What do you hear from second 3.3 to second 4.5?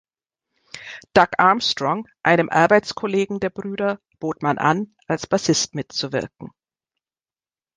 der Brüder bot